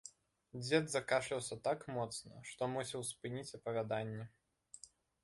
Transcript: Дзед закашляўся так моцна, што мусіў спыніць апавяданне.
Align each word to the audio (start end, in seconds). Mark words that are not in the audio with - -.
Дзед 0.61 0.85
закашляўся 0.93 1.57
так 1.67 1.85
моцна, 1.97 2.33
што 2.53 2.71
мусіў 2.73 3.05
спыніць 3.11 3.55
апавяданне. 3.59 4.27